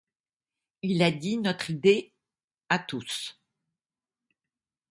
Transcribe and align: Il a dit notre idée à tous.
Il 0.81 1.03
a 1.03 1.11
dit 1.11 1.37
notre 1.37 1.69
idée 1.69 2.11
à 2.69 2.79
tous. 2.79 3.39